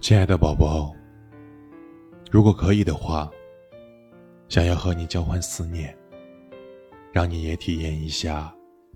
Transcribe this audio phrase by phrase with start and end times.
[0.00, 0.96] 亲爱的宝宝，
[2.30, 3.30] 如果可以的话，
[4.48, 5.94] 想要和你交换思念，
[7.12, 8.52] 让你也体验一下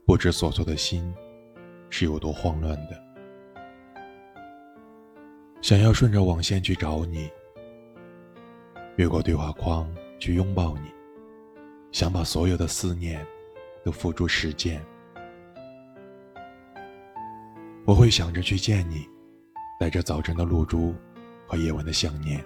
[0.06, 1.14] 不知所措的心
[1.90, 2.98] 是有多慌乱的。
[5.60, 7.30] 想要顺着网线去找你，
[8.96, 9.86] 越过对话框
[10.18, 10.90] 去拥抱你，
[11.92, 13.24] 想把所有的思念
[13.84, 14.82] 都付诸实践。
[17.84, 19.13] 我会想着去见你。
[19.78, 20.94] 带着早晨的露珠
[21.46, 22.42] 和夜晚的想念，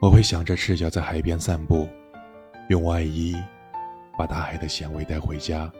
[0.00, 1.86] 我会想着赤脚在海边散步，
[2.68, 3.36] 用外衣
[4.16, 5.70] 把大海的咸味带回家，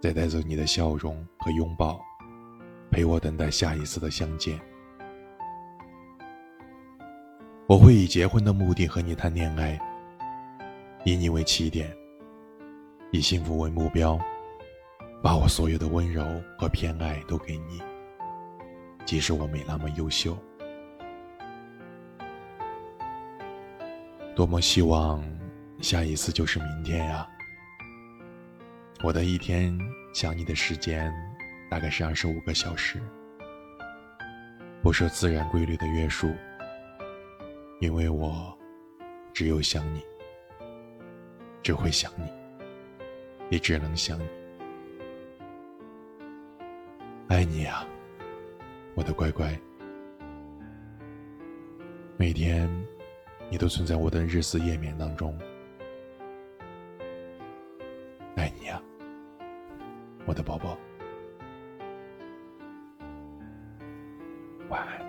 [0.00, 2.00] 再带走你的笑容和拥抱，
[2.90, 4.58] 陪我等待下一次的相见。
[7.66, 9.78] 我会以结婚的目的和你谈恋爱，
[11.04, 11.94] 以你为起点，
[13.10, 14.18] 以幸福为目标，
[15.22, 16.24] 把我所有的温柔
[16.56, 17.82] 和偏爱都给你。
[19.08, 20.36] 即使我没那么优秀，
[24.36, 25.24] 多么希望
[25.80, 27.26] 下一次就是明天呀！
[29.02, 29.74] 我的一天
[30.12, 31.10] 想你的时间
[31.70, 33.00] 大概是二十五个小时，
[34.82, 36.30] 不受自然规律的约束，
[37.80, 38.54] 因为我
[39.32, 40.04] 只有想你，
[41.62, 42.30] 只会想你，
[43.48, 44.28] 也只能想你，
[47.28, 47.86] 爱你啊！
[48.98, 49.56] 我的乖乖，
[52.16, 52.68] 每天
[53.48, 55.38] 你都存在我的日思夜眠当中，
[58.34, 58.82] 爱你啊，
[60.26, 60.76] 我的宝宝，
[64.68, 65.07] 晚安。